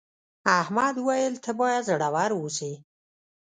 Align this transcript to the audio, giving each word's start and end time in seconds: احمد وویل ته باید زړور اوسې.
احمد 0.59 0.95
وویل 0.97 1.33
ته 1.43 1.51
باید 1.59 1.85
زړور 1.89 2.31
اوسې. 2.37 2.73